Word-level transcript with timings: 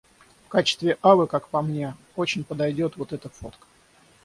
В 0.47 0.49
качестве 0.49 0.97
авы, 1.03 1.27
как 1.27 1.47
по 1.49 1.61
мне, 1.61 1.93
очень 2.15 2.43
подойдёт 2.43 2.97
вот 2.97 3.13
эта 3.13 3.29
фотка. 3.29 3.67